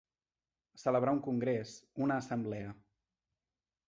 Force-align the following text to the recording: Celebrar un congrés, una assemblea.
Celebrar 0.83 1.11
un 1.17 1.21
congrés, 1.27 1.73
una 2.05 2.17
assemblea. 2.23 2.73